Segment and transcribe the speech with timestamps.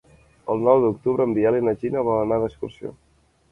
[0.53, 2.95] El nou d'octubre en Biel i na Gina volen anar d'excursió.